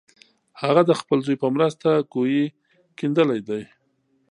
هغه 0.61 0.81
د 0.89 0.91
خپل 0.99 1.17
زوی 1.25 1.37
په 1.43 1.47
مرسته 1.55 1.89
کوهی 2.13 2.43
کیندلی 2.97 3.41
دی. 3.49 3.63